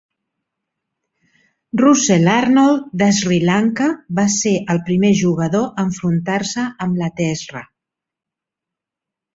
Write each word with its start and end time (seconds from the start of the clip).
Russel 1.81 2.25
Arnold 2.37 2.87
de 3.03 3.11
Sri 3.19 3.37
Lanka 3.51 3.91
va 4.21 4.27
ser 4.39 4.55
el 4.75 4.83
primer 4.89 5.15
jugador 5.21 5.69
a 5.69 5.89
enfrontar-se 5.93 6.69
amb 6.87 7.03
la 7.05 7.13
teesra. 7.23 7.65